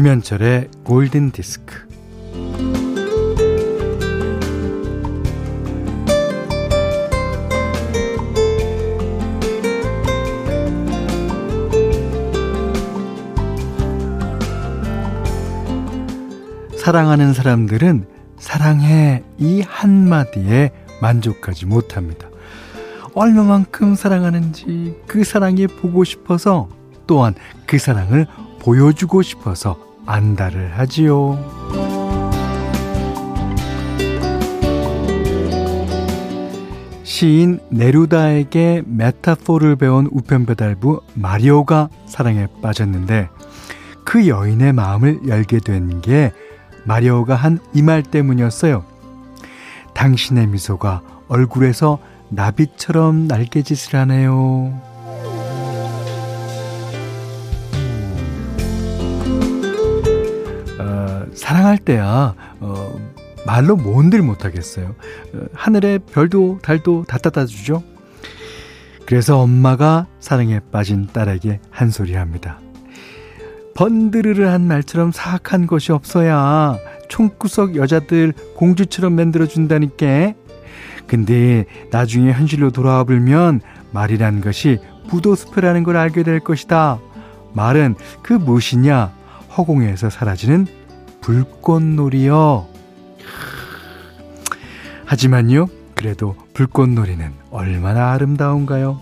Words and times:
김현철의 0.00 0.68
골든 0.82 1.30
디스크. 1.30 1.89
사랑하는 16.90 17.34
사람들은 17.34 18.04
사랑해 18.36 19.22
이 19.38 19.62
한마디에 19.64 20.72
만족하지 21.00 21.66
못합니다. 21.66 22.26
얼마만큼 23.14 23.94
사랑하는지 23.94 24.96
그 25.06 25.22
사랑이 25.22 25.68
보고 25.68 26.02
싶어서 26.02 26.68
또한 27.06 27.36
그 27.64 27.78
사랑을 27.78 28.26
보여주고 28.58 29.22
싶어서 29.22 29.78
안달을 30.04 30.76
하지요. 30.80 31.38
시인 37.04 37.60
네루다에게 37.70 38.82
메타포를 38.84 39.76
배운 39.76 40.08
우편배달부 40.10 41.02
마리오가 41.14 41.88
사랑에 42.06 42.48
빠졌는데 42.60 43.28
그 44.04 44.26
여인의 44.26 44.72
마음을 44.72 45.20
열게 45.28 45.60
된 45.60 46.00
게 46.00 46.32
마리오가 46.84 47.34
한 47.34 47.58
이 47.74 47.82
말 47.82 48.02
때문이었어요. 48.02 48.84
당신의 49.94 50.46
미소가 50.48 51.02
얼굴에서 51.28 51.98
나비처럼 52.30 53.26
날개짓을 53.26 53.98
하네요. 54.00 54.80
사랑할 61.34 61.78
때야 61.78 62.34
어, 62.60 63.00
말로 63.46 63.76
뭔들 63.76 64.22
못하겠어요. 64.22 64.94
어, 65.34 65.40
하늘에 65.52 65.98
별도 65.98 66.58
달도 66.62 67.04
다 67.08 67.18
따다 67.18 67.46
주죠. 67.46 67.82
그래서 69.06 69.38
엄마가 69.40 70.06
사랑에 70.20 70.60
빠진 70.70 71.06
딸에게 71.06 71.60
한 71.70 71.90
소리 71.90 72.14
합니다. 72.14 72.60
번드르르한 73.80 74.66
말처럼 74.66 75.10
사악한 75.10 75.66
것이 75.66 75.90
없어야 75.90 76.76
총구석 77.08 77.76
여자들 77.76 78.34
공주처럼 78.54 79.14
만들어준다니까. 79.14 80.34
근데 81.06 81.64
나중에 81.90 82.30
현실로 82.30 82.72
돌아와 82.72 83.04
보면 83.04 83.62
말이란 83.92 84.42
것이 84.42 84.78
부도수표라는 85.08 85.82
걸 85.82 85.96
알게 85.96 86.24
될 86.24 86.40
것이다. 86.40 86.98
말은 87.54 87.94
그 88.22 88.34
무엇이냐? 88.34 89.12
허공에서 89.56 90.10
사라지는 90.10 90.66
불꽃놀이요. 91.22 92.66
하지만요, 95.06 95.68
그래도 95.94 96.36
불꽃놀이는 96.52 97.32
얼마나 97.50 98.12
아름다운가요? 98.12 99.00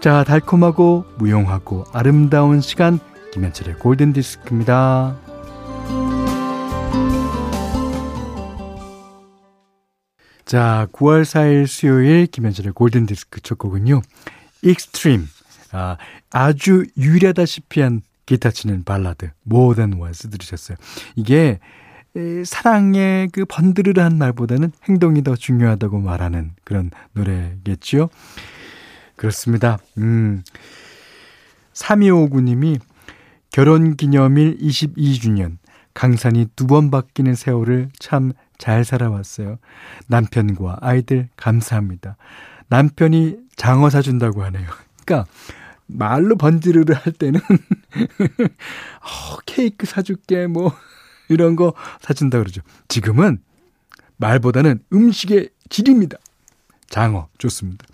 자, 0.00 0.24
달콤하고 0.24 1.04
무용하고 1.18 1.84
아름다운 1.92 2.62
시간, 2.62 2.98
김현철의 3.32 3.78
골든 3.78 4.12
디스크입니다. 4.12 5.16
자, 10.44 10.88
9월 10.92 11.22
4일 11.22 11.66
수요일 11.68 12.26
김현철의 12.26 12.72
골든 12.72 13.06
디스크 13.06 13.40
첫 13.40 13.56
곡은요, 13.58 14.02
익스트림. 14.62 15.28
아, 15.72 15.96
아주 16.30 16.84
유일하다시피 16.96 17.80
한 17.80 18.02
기타 18.26 18.50
치는 18.50 18.82
발라드 18.82 19.30
More 19.48 19.76
Than 19.76 20.00
Words 20.00 20.28
들으셨어요. 20.28 20.76
이게 21.14 21.60
사랑의 22.44 23.28
그 23.28 23.44
번드르르한 23.44 24.18
말보다는 24.18 24.72
행동이 24.88 25.22
더 25.22 25.36
중요하다고 25.36 26.00
말하는 26.00 26.52
그런 26.64 26.90
노래겠지요. 27.12 28.08
그렇습니다. 29.14 29.78
음. 29.98 30.42
3259님이 31.74 32.80
결혼 33.50 33.96
기념일 33.96 34.58
22주년 34.58 35.58
강산이 35.94 36.46
두 36.56 36.66
번 36.66 36.90
바뀌는 36.90 37.34
세월을 37.34 37.90
참 37.98 38.32
잘 38.60 38.84
살아왔어요. 38.84 39.58
남편과 40.06 40.78
아이들 40.82 41.28
감사합니다. 41.36 42.16
남편이 42.68 43.38
장어 43.56 43.88
사준다고 43.90 44.44
하네요. 44.44 44.68
그러니까 45.04 45.28
말로 45.86 46.36
번지르르 46.36 46.92
할 46.94 47.12
때는 47.14 47.40
어, 49.00 49.38
케이크 49.46 49.86
사줄게 49.86 50.46
뭐 50.46 50.72
이런 51.28 51.56
거 51.56 51.72
사준다 52.00 52.38
그러죠. 52.38 52.60
지금은 52.86 53.38
말보다는 54.18 54.84
음식의 54.92 55.48
질입니다. 55.70 56.18
장어 56.90 57.28
좋습니다. 57.38 57.86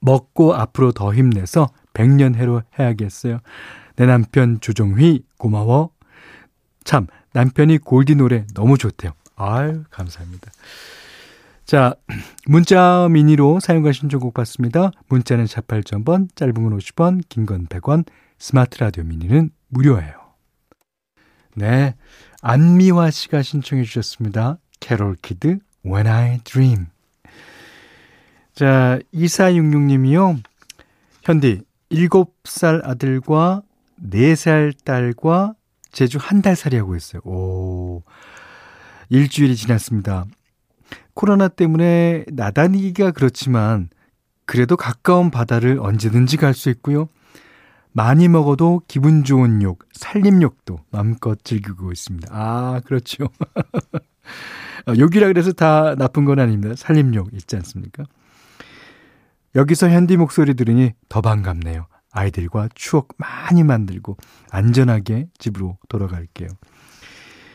먹고 0.00 0.54
앞으로 0.54 0.92
더 0.92 1.12
힘내서 1.12 1.68
백년해로 1.94 2.62
해야겠어요. 2.78 3.40
내 3.96 4.06
남편 4.06 4.60
조종휘 4.60 5.24
고마워. 5.38 5.90
참 6.84 7.06
남편이 7.32 7.78
골디 7.78 8.14
노래 8.16 8.46
너무 8.54 8.78
좋대요. 8.78 9.12
아유 9.36 9.84
감사합니다. 9.90 10.50
자, 11.64 11.94
문자 12.46 13.08
미니로 13.10 13.58
사연과 13.58 13.92
신청곡 13.92 14.34
받습니다. 14.34 14.90
문자는 15.08 15.46
48,000번, 15.46 16.28
짧은 16.36 16.52
건 16.54 16.78
50원, 16.78 17.22
긴 17.28 17.46
건 17.46 17.66
100원, 17.66 18.04
스마트 18.38 18.78
라디오 18.78 19.02
미니는 19.04 19.50
무료예요. 19.68 20.12
네, 21.56 21.94
안미화 22.42 23.10
씨가 23.10 23.42
신청해 23.42 23.84
주셨습니다. 23.84 24.58
캐롤 24.80 25.16
키드, 25.22 25.58
When 25.86 26.06
I 26.06 26.38
Dream. 26.44 26.86
자, 28.54 28.98
2466님이요. 29.14 30.42
현디, 31.22 31.62
7살 31.90 32.86
아들과 32.86 33.62
4살 34.02 34.74
딸과 34.84 35.54
제주 35.92 36.18
한 36.20 36.42
달 36.42 36.56
살이 36.56 36.76
하고 36.76 36.96
있어요. 36.96 37.22
오. 37.24 38.02
일주일이 39.10 39.54
지났습니다. 39.56 40.24
코로나 41.14 41.48
때문에 41.48 42.24
나다니기가 42.32 43.12
그렇지만 43.12 43.88
그래도 44.46 44.76
가까운 44.76 45.30
바다를 45.30 45.78
언제든지 45.80 46.36
갈 46.36 46.54
수 46.54 46.70
있고요. 46.70 47.08
많이 47.92 48.26
먹어도 48.26 48.82
기분 48.88 49.22
좋은 49.22 49.62
욕, 49.62 49.84
살림욕도 49.92 50.80
마음껏 50.90 51.38
즐기고 51.44 51.92
있습니다. 51.92 52.28
아, 52.32 52.80
그렇죠. 52.84 53.26
어, 54.88 54.92
욕이라 54.98 55.28
그래서 55.28 55.52
다 55.52 55.94
나쁜 55.94 56.24
건 56.24 56.40
아닙니다. 56.40 56.74
살림욕 56.76 57.32
있지 57.34 57.54
않습니까? 57.56 58.02
여기서 59.54 59.88
현디 59.88 60.16
목소리 60.16 60.54
들으니 60.54 60.92
더 61.08 61.20
반갑네요. 61.20 61.86
아이들과 62.14 62.68
추억 62.74 63.08
많이 63.18 63.62
만들고 63.62 64.16
안전하게 64.50 65.28
집으로 65.38 65.76
돌아갈게요. 65.88 66.48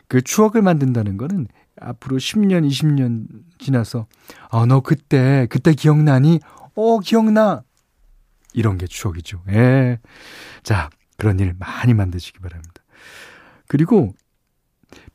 그 0.07 0.21
추억을 0.21 0.61
만든다는 0.61 1.17
거는 1.17 1.47
앞으로 1.79 2.17
10년, 2.17 2.67
20년 2.67 3.27
지나서, 3.57 4.07
어, 4.49 4.65
너 4.65 4.81
그때, 4.81 5.47
그때 5.49 5.73
기억나니? 5.73 6.41
어, 6.75 6.99
기억나! 6.99 7.63
이런 8.53 8.77
게 8.77 8.85
추억이죠. 8.85 9.43
예. 9.49 9.99
자, 10.63 10.89
그런 11.17 11.39
일 11.39 11.53
많이 11.57 11.93
만드시기 11.93 12.39
바랍니다. 12.39 12.83
그리고 13.67 14.13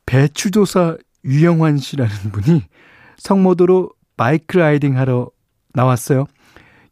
배추조사 0.05 0.97
유영환 1.23 1.77
씨라는 1.77 2.15
분이 2.31 2.63
석모도로 3.17 3.91
바이크 4.17 4.57
riding 4.57 4.97
하러 4.97 5.29
나왔어요. 5.73 6.25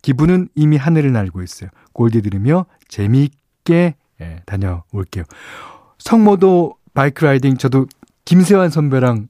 기분은 0.03 0.49
이미 0.53 0.77
하늘을 0.77 1.11
날고 1.11 1.41
있어요. 1.41 1.71
골디 1.93 2.21
들으며 2.21 2.67
재미있게 2.87 3.95
예, 4.21 4.41
다녀올게요. 4.45 5.23
석모도 5.97 6.75
바이크 6.93 7.25
riding 7.25 7.57
저도 7.57 7.87
김세환 8.25 8.69
선배랑 8.69 9.27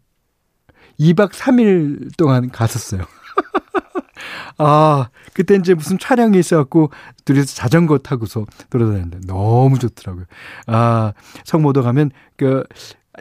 2박 1.00 1.32
3일 1.32 2.16
동안 2.18 2.50
갔었어요. 2.50 3.04
아, 4.58 5.10
그때 5.34 5.56
이제 5.56 5.74
무슨 5.74 5.98
촬영이 5.98 6.38
있어갖고, 6.38 6.92
둘이서 7.26 7.56
자전거 7.56 7.98
타고서 7.98 8.46
돌아다녔는데 8.70 9.22
너무 9.26 9.80
좋더라고요. 9.80 10.26
아, 10.68 11.14
석모도 11.46 11.82
가면, 11.82 12.12
그, 12.38 12.64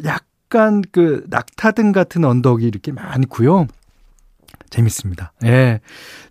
약간 0.04 0.82
그 0.92 1.24
낙타등 1.28 1.92
같은 1.92 2.24
언덕이 2.24 2.66
이렇게 2.66 2.92
많고요. 2.92 3.66
재밌습니다. 4.68 5.32
예. 5.44 5.80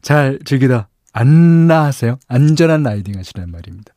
잘 0.02 0.40
즐기다 0.46 0.90
안나하세요. 1.14 2.18
안전한 2.28 2.84
라이딩 2.84 3.18
하시란 3.18 3.52
말입니다. 3.52 3.94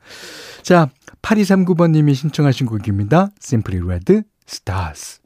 자, 0.62 0.90
8239번님이 1.22 2.14
신청하신 2.14 2.66
곡입니다. 2.66 3.30
Simply 3.42 3.84
Red 3.84 4.22
Stars. 4.48 5.20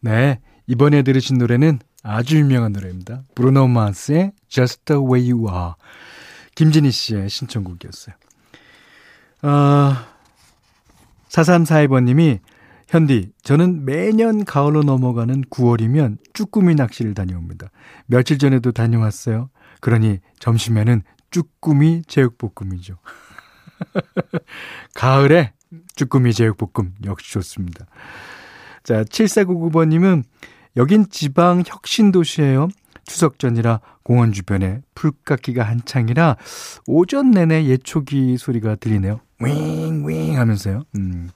네, 0.00 0.40
이번에 0.66 1.02
들으신 1.02 1.38
노래는 1.38 1.80
아주 2.02 2.38
유명한 2.38 2.72
노래입니다. 2.72 3.22
브루노 3.34 3.68
마스의 3.68 4.32
Just 4.48 4.82
the 4.84 5.02
Way 5.02 5.32
You 5.32 5.48
Are. 5.50 5.72
김진희 6.54 6.90
씨의 6.90 7.28
신청곡이었어요. 7.30 8.14
아, 9.42 10.06
4342번님이 11.28 12.40
현디, 12.88 13.32
저는 13.42 13.84
매년 13.84 14.44
가을로 14.44 14.82
넘어가는 14.82 15.42
9월이면 15.46 16.18
쭈꾸미 16.32 16.74
낚시를 16.76 17.14
다녀옵니다. 17.14 17.70
며칠 18.06 18.38
전에도 18.38 18.72
다녀왔어요. 18.72 19.48
그러니 19.84 20.20
점심에는 20.38 21.02
쭈꾸미 21.30 22.04
제육볶음이죠. 22.06 22.96
가을에 24.94 25.52
쭈꾸미 25.94 26.32
제육볶음 26.32 26.94
역시 27.04 27.34
좋습니다. 27.34 27.84
자, 28.82 29.04
7499번님은 29.04 30.24
여긴 30.78 31.04
지방 31.10 31.62
혁신 31.66 32.12
도시예요. 32.12 32.68
추석 33.04 33.38
전이라 33.38 33.80
공원 34.02 34.32
주변에 34.32 34.80
풀깎기가 34.94 35.62
한창이라 35.64 36.38
오전 36.86 37.32
내내 37.32 37.66
예초기 37.66 38.38
소리가 38.38 38.76
들리네요. 38.76 39.20
윙윙 39.38 40.38
하면서요. 40.38 40.84
음. 40.96 41.28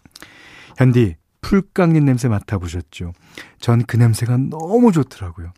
현디 0.78 1.16
풀 1.42 1.60
깎는 1.74 2.06
냄새 2.06 2.28
맡아보셨죠? 2.28 3.12
전 3.60 3.82
그 3.86 3.96
냄새가 3.98 4.38
너무 4.38 4.90
좋더라고요. 4.90 5.52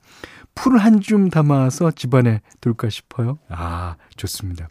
풀 0.54 0.78
한 0.78 1.00
줌 1.00 1.30
담아서 1.30 1.90
집안에 1.90 2.40
둘까 2.60 2.90
싶어요. 2.90 3.38
아, 3.48 3.96
좋습니다. 4.16 4.68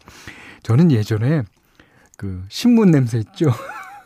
저는 0.63 0.91
예전에 0.91 1.43
그 2.17 2.43
신문 2.49 2.91
냄새 2.91 3.17
있죠? 3.19 3.51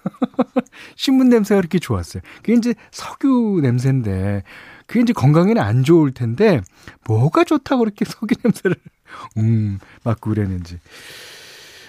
신문 0.95 1.29
냄새가 1.29 1.59
그렇게 1.61 1.79
좋았어요. 1.79 2.21
그게 2.37 2.53
이제 2.53 2.73
석유 2.91 3.59
냄새인데, 3.61 4.43
그게 4.85 5.01
이제 5.01 5.13
건강에는 5.13 5.61
안 5.61 5.83
좋을 5.83 6.11
텐데, 6.13 6.61
뭐가 7.07 7.43
좋다고 7.43 7.79
그렇게 7.79 8.05
석유 8.05 8.35
냄새를, 8.43 8.75
음, 9.37 9.79
맡고 10.03 10.29
그랬는지. 10.29 10.79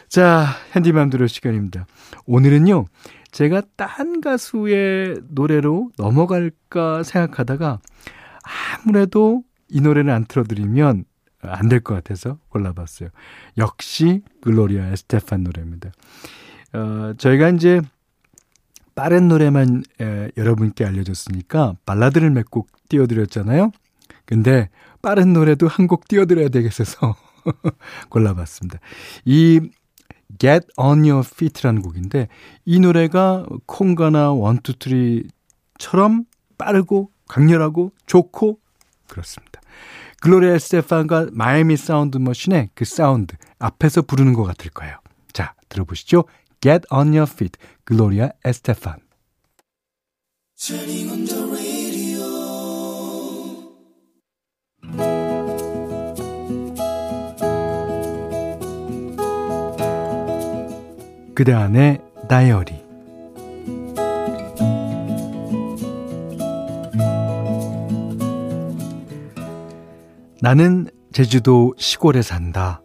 자, 0.08 0.46
현디맘 0.70 1.10
들을 1.10 1.28
시간입니다. 1.28 1.86
오늘은요, 2.26 2.86
제가 3.32 3.62
딴 3.76 4.20
가수의 4.20 5.20
노래로 5.28 5.90
넘어갈까 5.98 7.02
생각하다가, 7.02 7.80
아무래도 8.84 9.42
이 9.68 9.80
노래를 9.80 10.10
안 10.10 10.24
틀어드리면 10.26 11.04
안 11.42 11.68
될 11.68 11.80
것 11.80 11.94
같아서 11.94 12.38
골라봤어요. 12.48 13.10
역시 13.58 14.22
글로리아 14.42 14.86
에스테판 14.88 15.42
노래입니다. 15.42 15.90
어, 16.72 17.12
저희가 17.18 17.50
이제 17.50 17.82
빠른 18.94 19.28
노래만 19.28 19.82
에, 20.00 20.30
여러분께 20.36 20.84
알려줬으니까 20.86 21.74
발라드를 21.84 22.30
몇 22.30 22.46
곡 22.50 22.70
띄워드렸잖아요. 22.88 23.72
근데 24.24 24.70
빠른 25.02 25.32
노래도 25.34 25.68
한 25.68 25.86
곡 25.86 26.08
띄워드려야 26.08 26.48
되겠어서 26.48 27.14
골라봤습니다. 28.08 28.78
이 29.26 29.60
Get 30.38 30.66
On 30.78 31.00
Your 31.00 31.22
Feet라는 31.26 31.82
곡인데 31.82 32.28
이 32.64 32.80
노래가 32.80 33.44
콩가나 33.66 34.32
원투트리처럼 34.32 36.24
빠르고 36.56 37.10
강렬하고 37.28 37.92
좋고 38.06 38.58
그렇습니다. 39.08 39.53
글로리아 40.24 40.58
에스테판과 40.58 41.26
Miami 41.32 41.76
Sound 41.76 42.16
Machine의 42.16 42.70
그 42.74 42.86
사운드 42.86 43.36
앞에서 43.58 44.00
부르는 44.00 44.32
것 44.32 44.44
같을 44.44 44.70
거예요. 44.70 44.96
자, 45.34 45.52
들어보시죠. 45.68 46.24
Get 46.62 46.86
on 46.90 47.08
your 47.08 47.30
feet. 47.30 47.58
Gloria 47.84 48.30
Estefan. 48.42 49.00
그대 61.34 61.52
안의 61.52 62.00
다이어리 62.30 62.83
나는 70.44 70.88
제주도 71.10 71.72
시골에 71.78 72.20
산다. 72.20 72.82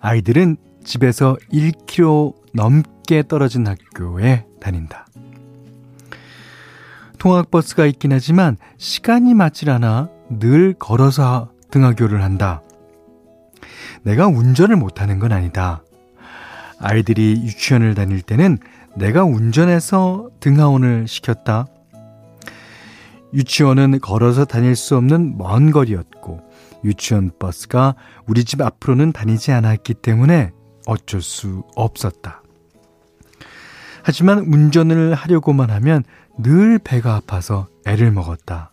아이들은 0.00 0.56
집에서 0.82 1.36
1km 1.52 2.34
넘게 2.52 3.22
떨어진 3.28 3.64
학교에 3.64 4.44
다닌다. 4.60 5.06
통학버스가 7.18 7.86
있긴 7.86 8.10
하지만 8.10 8.56
시간이 8.76 9.34
맞질 9.34 9.70
않아 9.70 10.08
늘 10.30 10.74
걸어서 10.74 11.52
등하교를 11.70 12.24
한다. 12.24 12.60
내가 14.02 14.26
운전을 14.26 14.74
못하는 14.74 15.20
건 15.20 15.30
아니다. 15.30 15.84
아이들이 16.80 17.40
유치원을 17.40 17.94
다닐 17.94 18.20
때는 18.20 18.58
내가 18.96 19.22
운전해서 19.22 20.30
등하원을 20.40 21.06
시켰다. 21.06 21.66
유치원은 23.32 24.00
걸어서 24.00 24.44
다닐 24.44 24.74
수 24.74 24.96
없는 24.96 25.38
먼 25.38 25.70
거리였고, 25.70 26.47
유치원 26.84 27.30
버스가 27.38 27.94
우리 28.26 28.44
집 28.44 28.60
앞으로는 28.60 29.12
다니지 29.12 29.52
않았기 29.52 29.94
때문에 29.94 30.52
어쩔 30.86 31.20
수 31.20 31.64
없었다. 31.76 32.42
하지만 34.02 34.38
운전을 34.38 35.14
하려고만 35.14 35.70
하면 35.70 36.02
늘 36.38 36.78
배가 36.78 37.14
아파서 37.14 37.68
애를 37.86 38.10
먹었다. 38.10 38.72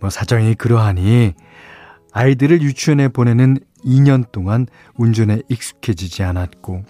뭐 0.00 0.10
사정이 0.10 0.54
그러하니 0.54 1.34
아이들을 2.12 2.62
유치원에 2.62 3.08
보내는 3.08 3.58
2년 3.84 4.30
동안 4.32 4.66
운전에 4.96 5.42
익숙해지지 5.48 6.22
않았고 6.22 6.84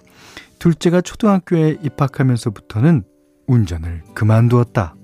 둘째가 0.59 1.01
초등학교에 1.01 1.77
입학하면서부터는 1.83 3.03
운전을 3.47 4.03
그만두었다. 4.13 4.95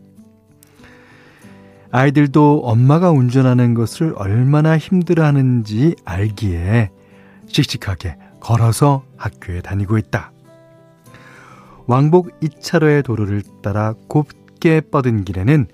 아이들도 1.91 2.61
엄마가 2.63 3.11
운전하는 3.11 3.73
것을 3.73 4.13
얼마나 4.15 4.77
힘들어하는지 4.77 5.95
알기에 6.05 6.89
씩씩하게 7.47 8.17
걸어서 8.39 9.03
학교에 9.17 9.61
다니고 9.61 9.97
있다. 9.97 10.31
왕복 11.87 12.39
2차로의 12.39 13.03
도로를 13.03 13.43
따라 13.61 13.93
곱게 14.07 14.81
뻗은 14.81 15.25
길에는 15.25 15.67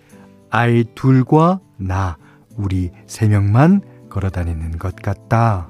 아이 0.50 0.84
둘과 0.96 1.60
나, 1.78 2.18
우리 2.56 2.90
세 3.06 3.28
명만 3.28 3.82
걸어 4.10 4.30
다니는 4.30 4.80
것 4.80 4.96
같다. 4.96 5.68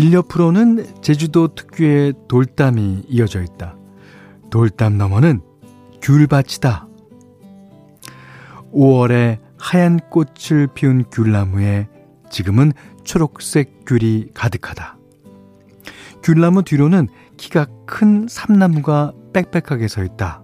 길 0.00 0.14
옆으로는 0.14 1.02
제주도 1.02 1.48
특유의 1.48 2.14
돌담이 2.26 3.02
이어져 3.06 3.42
있다. 3.42 3.76
돌담 4.48 4.96
너머는 4.96 5.42
귤밭이다. 6.00 6.88
5월에 8.72 9.40
하얀 9.58 10.00
꽃을 10.08 10.68
피운 10.74 11.04
귤나무에 11.12 11.86
지금은 12.30 12.72
초록색 13.04 13.84
귤이 13.86 14.28
가득하다. 14.32 14.96
귤나무 16.22 16.62
뒤로는 16.62 17.08
키가 17.36 17.66
큰 17.86 18.26
삼나무가 18.26 19.12
빽빽하게 19.34 19.86
서 19.86 20.02
있다. 20.02 20.42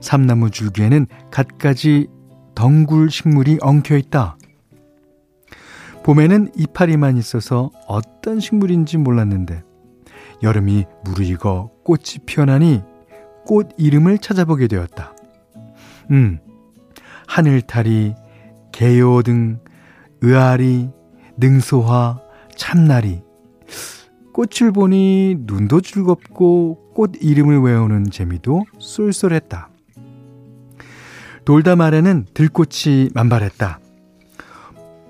삼나무 0.00 0.50
줄기에는 0.50 1.08
갖가지 1.32 2.06
덩굴 2.54 3.10
식물이 3.10 3.58
엉켜 3.60 3.96
있다. 3.96 4.36
봄에는 6.04 6.50
이파리만 6.56 7.16
있어서 7.16 7.70
어떤 7.86 8.40
식물인지 8.40 8.98
몰랐는데 8.98 9.62
여름이 10.42 10.86
무르익어 11.04 11.70
꽃이 11.84 12.24
피어나니 12.26 12.82
꽃 13.44 13.68
이름을 13.76 14.18
찾아보게 14.18 14.66
되었다. 14.66 15.14
음, 16.10 16.38
하늘타리, 17.26 18.14
개요 18.72 19.22
등 19.22 19.60
의아리, 20.20 20.90
능소화, 21.36 22.20
참나리. 22.56 23.22
꽃을 24.32 24.72
보니 24.72 25.36
눈도 25.40 25.80
즐겁고 25.80 26.92
꽃 26.94 27.12
이름을 27.20 27.60
외우는 27.60 28.10
재미도 28.10 28.64
쏠쏠했다. 28.78 29.68
돌담 31.44 31.80
아래는 31.80 32.26
들꽃이 32.34 33.10
만발했다. 33.14 33.81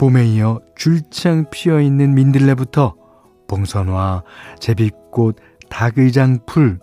봄에 0.03 0.27
이어 0.27 0.61
줄창 0.75 1.49
피어 1.49 1.81
있는 1.81 2.13
민들레부터 2.15 2.97
봉선화, 3.47 4.25
제비꽃, 4.59 5.37
닭의장풀, 5.69 6.81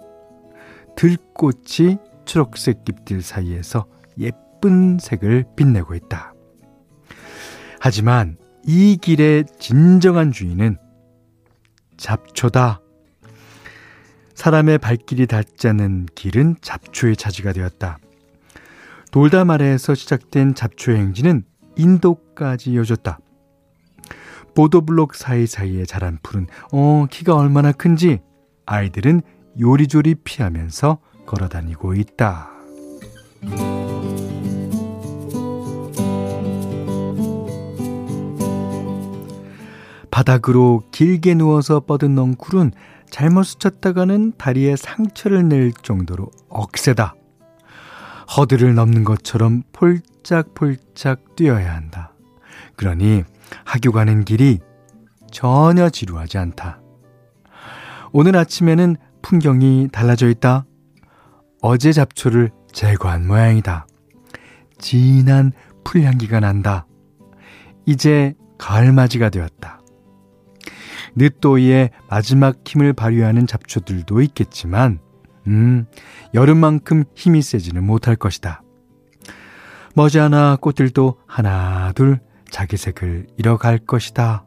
들꽃이 0.96 1.98
초록색 2.24 2.86
잎들 2.88 3.22
사이에서 3.22 3.88
예쁜 4.20 5.00
색을 5.00 5.44
빛내고 5.58 5.96
있다. 5.96 6.34
하지만 7.82 8.38
이 8.66 8.96
길의 8.96 9.48
진정한 9.60 10.32
주인은 10.32 10.78
잡초다. 11.98 12.80
사람의 14.34 14.78
발길이 14.78 15.28
닿지 15.28 15.68
않는 15.68 16.06
길은 16.16 16.56
잡초의 16.62 17.18
차지가 17.18 17.52
되었다. 17.52 17.98
돌담 19.12 19.50
아래에서 19.50 19.94
시작된 19.94 20.56
잡초 20.56 20.94
행진은 20.94 21.49
인도까지 21.80 22.72
이어졌다. 22.72 23.20
보도블록 24.56 25.16
사이사이에 25.16 25.86
자란 25.86 26.20
풀은 26.22 26.48
어 26.72 27.06
키가 27.10 27.36
얼마나 27.36 27.72
큰지 27.72 28.20
아이들은 28.66 29.22
요리조리 29.60 30.16
피하면서 30.24 31.00
걸어다니고 31.26 31.94
있다. 31.94 32.50
바닥으로 40.12 40.84
길게 40.92 41.36
누워서 41.36 41.80
뻗은 41.80 42.16
넝쿨은 42.16 42.74
잘못 43.10 43.44
스쳤다가는 43.44 44.34
다리에 44.38 44.76
상처를 44.76 45.48
낼 45.48 45.72
정도로 45.72 46.30
억세다. 46.50 47.16
허들을 48.36 48.76
넘는 48.76 49.06
것처럼 49.06 49.64
폴 49.72 50.02
짝폴짝 50.30 51.36
뛰어야 51.36 51.74
한다. 51.74 52.14
그러니 52.76 53.24
학교 53.66 53.92
가는 53.92 54.24
길이 54.24 54.60
전혀 55.32 55.90
지루하지 55.90 56.38
않다. 56.38 56.82
오늘 58.12 58.36
아침에는 58.36 58.96
풍경이 59.24 59.90
달라져 59.92 60.30
있다. 60.30 60.66
어제 61.64 61.92
잡초를 61.92 62.52
제거한 62.72 63.26
모양이다. 63.26 63.88
진한 64.78 65.52
풀향기가 65.84 66.42
난다. 66.42 66.86
이제 67.88 68.36
가을맞이가 68.60 69.30
되었다. 69.30 69.82
늦도이의 71.16 71.90
마지막 72.08 72.58
힘을 72.68 72.94
발휘하는 72.94 73.48
잡초들도 73.48 74.22
있겠지만, 74.22 75.00
음, 75.48 75.88
여름만큼 76.36 77.06
힘이 77.16 77.42
세지는 77.42 77.84
못할 77.84 78.16
것이다. 78.16 78.62
머지않아 79.96 80.58
꽃들도 80.62 81.20
하나, 81.28 81.92
둘 81.94 82.20
자기 82.50 82.78
색을 82.78 83.28
잃어갈 83.38 83.78
것이다. 83.78 84.46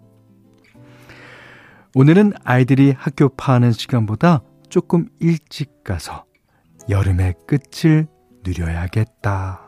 오늘은 1.94 2.32
아이들이 2.44 2.94
학교 2.96 3.28
파하는 3.28 3.72
시간보다 3.72 4.42
조금 4.70 5.08
일찍 5.20 5.84
가서 5.84 6.24
여름의 6.88 7.34
끝을 7.46 8.06
누려야겠다. 8.44 9.60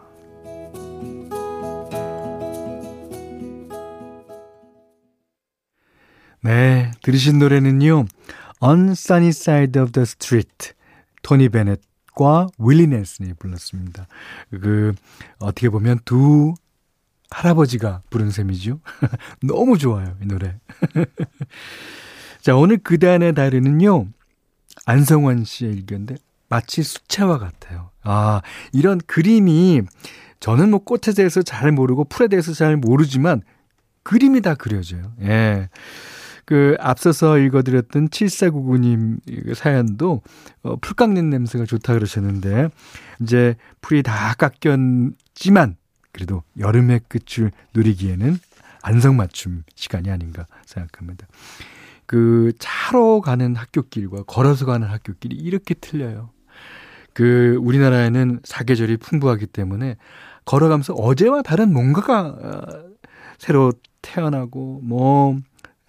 네, 6.42 6.90
들으신 7.02 7.38
노래는요. 7.38 8.04
On 8.60 8.90
Sunny 8.90 9.28
Side 9.28 9.80
of 9.80 9.92
the 9.92 10.02
Street 10.02 10.72
토니 11.22 11.48
베넷 11.50 11.80
과 12.14 12.46
윌리 12.58 12.86
넬슨이 12.86 13.34
불렀습니다. 13.34 14.06
그 14.50 14.94
어떻게 15.38 15.68
보면 15.68 15.98
두 16.04 16.54
할아버지가 17.30 18.02
부른 18.10 18.30
셈이죠. 18.30 18.80
너무 19.42 19.78
좋아요, 19.78 20.16
이 20.22 20.26
노래. 20.26 20.58
자, 22.40 22.54
오늘 22.56 22.78
그단의 22.78 23.34
달에는요. 23.34 24.06
안성원 24.86 25.44
씨의 25.44 25.72
일기인데 25.72 26.16
마치 26.48 26.82
수채화 26.82 27.38
같아요. 27.38 27.90
아, 28.02 28.42
이런 28.72 28.98
그림이 28.98 29.82
저는 30.40 30.70
뭐 30.70 30.80
꽃에 30.84 31.14
대해서 31.16 31.42
잘 31.42 31.72
모르고 31.72 32.04
풀에 32.04 32.28
대해서 32.28 32.52
잘 32.52 32.76
모르지만 32.76 33.42
그림이 34.02 34.42
다 34.42 34.54
그려져요. 34.54 35.12
예. 35.22 35.68
그 36.44 36.76
앞서서 36.78 37.38
읽어드렸던 37.38 38.08
7499님 38.08 39.54
사연도 39.54 40.22
어, 40.62 40.76
풀 40.76 40.94
깎는 40.94 41.30
냄새가 41.30 41.64
좋다 41.64 41.94
그러셨는데 41.94 42.68
이제 43.22 43.56
풀이 43.80 44.02
다 44.02 44.34
깎였지만 44.34 45.76
그래도 46.12 46.42
여름의 46.58 47.00
끝을 47.08 47.50
누리기에는 47.74 48.38
안성맞춤 48.82 49.64
시간이 49.74 50.10
아닌가 50.10 50.46
생각합니다. 50.66 51.26
그 52.06 52.52
차로 52.58 53.22
가는 53.22 53.56
학교길과 53.56 54.24
걸어서 54.24 54.66
가는 54.66 54.86
학교길이 54.86 55.36
이렇게 55.36 55.74
틀려요. 55.74 56.30
그 57.14 57.58
우리나라에는 57.62 58.40
사계절이 58.44 58.98
풍부하기 58.98 59.46
때문에 59.46 59.96
걸어가면서 60.44 60.92
어제와 60.94 61.42
다른 61.42 61.72
뭔가가 61.72 62.20
어, 62.26 62.62
새로 63.38 63.72
태어나고 64.02 64.80
뭐 64.82 65.38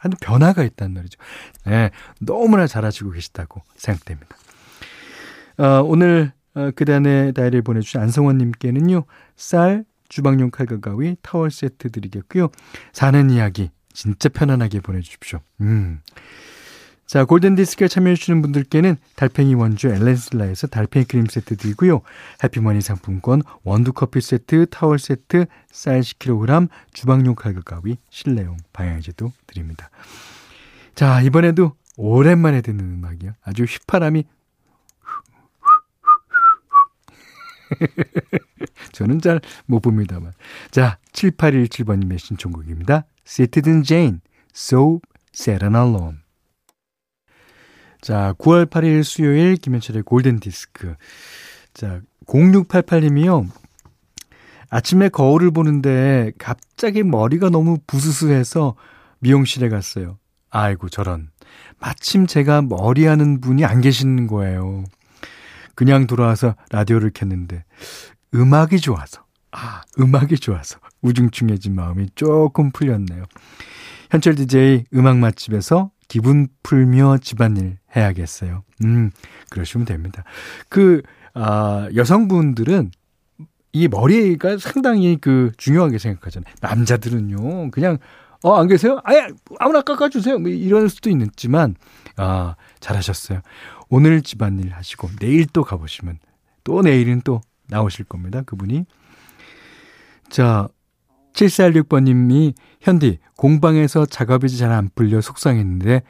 하는 0.05 0.15
변화가 0.21 0.63
있다는 0.63 0.93
말이죠. 0.93 1.19
네, 1.65 1.89
너무나 2.21 2.67
잘하시고 2.67 3.11
계시다고 3.11 3.63
생각됩니다. 3.75 4.37
어, 5.57 5.81
오늘 5.83 6.31
어, 6.53 6.71
그단의 6.75 7.33
다이를 7.33 7.61
보내주신 7.61 7.99
안성원님께는요 8.01 9.03
쌀, 9.35 9.83
주방용 10.07 10.51
칼과 10.51 10.79
가위, 10.79 11.15
타월 11.21 11.49
세트 11.51 11.91
드리겠고요. 11.91 12.49
사는 12.93 13.29
이야기 13.29 13.71
진짜 13.91 14.29
편안하게 14.29 14.81
보내주십시오. 14.81 15.39
음. 15.61 16.01
자, 17.05 17.23
골든디스크에 17.23 17.87
참여해주시는 17.87 18.41
분들께는 18.41 18.97
달팽이 19.15 19.53
원주 19.53 19.89
엘렌슬라에서 19.89 20.67
달팽이 20.67 21.05
크림 21.05 21.27
세트 21.27 21.55
드리고요. 21.57 22.01
해피머니 22.43 22.81
상품권, 22.81 23.43
원두커피 23.63 24.21
세트, 24.21 24.65
타월 24.71 24.97
세트, 24.97 25.45
쌀 25.71 26.01
10kg, 26.01 26.67
주방용 26.93 27.35
칼과 27.35 27.61
가위, 27.61 27.97
실내용 28.09 28.57
방향제도 28.73 29.31
드립니다. 29.45 29.89
자, 30.95 31.21
이번에도 31.21 31.75
오랜만에 31.97 32.61
듣는 32.61 32.83
음악이요. 32.83 33.33
아주 33.43 33.63
휘파람이 33.63 34.25
저는 38.93 39.21
잘 39.21 39.41
못 39.65 39.79
봅니다만. 39.81 40.33
자, 40.71 40.97
7817번님의 41.13 42.17
신청곡입니다. 42.19 43.05
Citizen 43.25 43.83
Jane, 43.83 44.19
So 44.55 45.01
Sad 45.33 45.65
and 45.65 45.77
Alone. 45.77 46.24
자, 48.05 48.35
9월 48.37 48.67
8일 48.67 49.03
수요일 49.03 49.55
김현철의 49.55 50.03
골든 50.03 50.39
디스크. 50.39 50.93
자, 51.73 52.01
0688님이요. 52.27 53.49
아침에 54.69 55.09
거울을 55.09 55.49
보는데 55.49 56.31
갑자기 56.37 57.01
머리가 57.01 57.49
너무 57.49 57.79
부스스해서 57.87 58.75
미용실에 59.21 59.69
갔어요. 59.69 60.19
아이고, 60.51 60.89
저런. 60.89 61.31
마침 61.79 62.27
제가 62.27 62.61
머리 62.61 63.07
하는 63.07 63.41
분이 63.41 63.65
안 63.65 63.81
계시는 63.81 64.27
거예요. 64.27 64.83
그냥 65.73 66.05
돌아와서 66.05 66.53
라디오를 66.69 67.09
켰는데 67.09 67.65
음악이 68.35 68.81
좋아서 68.81 69.25
아 69.51 69.81
음악이 69.97 70.37
좋아서 70.37 70.77
우중충해진 71.01 71.73
마음이 71.73 72.09
조금 72.13 72.69
풀렸네요. 72.69 73.23
현철 74.15 74.35
DJ 74.35 74.85
음악 74.93 75.17
맛집에서 75.17 75.91
기분 76.07 76.47
풀며 76.63 77.17
집안일 77.17 77.79
해야겠어요. 77.97 78.63
음 78.85 79.11
그러시면 79.49 79.85
됩니다. 79.85 80.23
그 80.69 81.01
아, 81.33 81.89
여성분들은 81.93 82.91
이 83.73 83.87
머리가 83.89 84.57
상당히 84.57 85.17
그 85.19 85.51
중요하게 85.57 85.97
생각하잖아요. 85.97 86.53
남자들은요 86.61 87.71
그냥 87.71 87.97
어, 88.41 88.53
안 88.55 88.67
계세요? 88.67 89.01
아예, 89.03 89.27
아무나 89.59 89.81
깎아주세요. 89.81 90.37
뭐 90.37 90.51
이럴 90.51 90.87
수도 90.87 91.09
있지만, 91.09 91.75
아, 92.15 92.55
잘하셨어요. 92.79 93.41
오늘 93.89 94.21
집안일 94.21 94.71
하시고 94.71 95.09
내일 95.19 95.47
또 95.47 95.63
가보시면 95.63 96.19
또 96.63 96.83
내일은 96.83 97.21
또 97.23 97.41
나오실 97.69 98.05
겁니다. 98.05 98.43
그분이. 98.43 98.85
자, 100.29 100.67
7416번님이 101.35 102.53
현디 102.81 103.19
공방에서 103.37 104.05
작업이 104.05 104.49
잘 104.57 104.71
안 104.71 104.89
풀려 104.95 105.21
속상했는데 105.21 106.01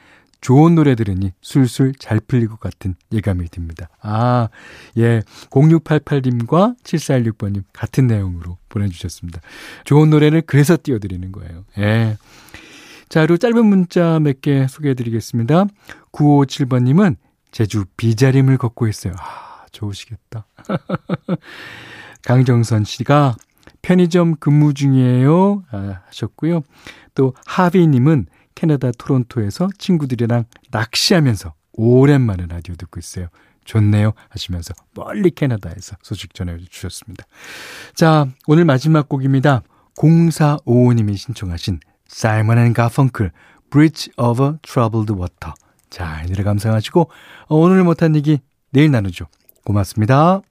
좋은 0.42 0.76
노래 0.76 0.94
들으니 0.94 1.32
술술 1.42 1.94
잘 1.98 2.20
풀릴 2.20 2.48
것 2.48 2.60
같은 2.60 2.96
예감이 3.12 3.48
듭니다. 3.50 3.90
아, 4.02 4.50
예. 4.98 5.22
0688님과 5.50 6.78
7416번님 6.84 7.64
같은 7.74 8.06
내용으로 8.06 8.58
보내주셨습니다. 8.70 9.42
좋은 9.86 10.12
노래를 10.12 10.44
그래서 10.46 10.78
띄워드리는 10.82 11.32
거예요. 11.32 11.66
예. 11.80 12.18
자, 13.10 13.22
그리고 13.22 13.38
짧은 13.38 13.66
문자 13.66 14.20
몇 14.20 14.42
개 14.42 14.68
소개해드리겠습니다. 14.68 15.66
957번님은 16.12 17.16
제주 17.52 17.86
비자림을 17.98 18.58
걷고 18.58 18.88
있어요. 18.88 19.14
아, 19.18 19.66
좋으시겠다. 19.72 20.46
강정선 22.24 22.84
씨가 22.84 23.36
편의점 23.82 24.36
근무 24.38 24.74
중이에요. 24.74 25.64
아, 25.72 26.02
하셨고요. 26.08 26.62
또 27.14 27.34
하비님은 27.46 28.28
캐나다 28.56 28.92
토론토에서 28.92 29.70
친구들이랑 29.78 30.46
낚시하면서 30.72 31.54
오랜만에 31.74 32.46
라디오 32.48 32.76
듣고 32.76 33.00
있어요. 33.00 33.28
좋네요. 33.66 34.14
하시면서 34.30 34.74
멀리 34.94 35.32
캐나다에서 35.32 35.98
소식 36.02 36.34
전해주셨습니다. 36.34 37.26
자, 37.96 38.28
오늘 38.48 38.64
마지막 38.66 39.10
곡입니다. 39.10 39.64
0455님이 39.96 41.18
신청하신 41.18 41.80
사이먼 42.08 42.58
앤 42.60 42.74
가펑클 42.74 43.32
Bridge 43.72 44.12
over 44.18 44.58
Troubled 44.62 45.14
Water 45.14 45.54
자, 45.90 46.22
이 46.24 46.28
노래 46.28 46.44
감상하시고, 46.44 47.10
어, 47.48 47.56
오늘 47.56 47.84
못한 47.84 48.16
얘기 48.16 48.40
내일 48.72 48.92
나누죠. 48.92 49.28
고맙습니다. 49.64 50.42